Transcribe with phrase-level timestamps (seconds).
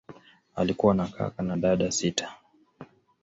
[0.55, 2.35] Alikuwa na kaka na dada sita.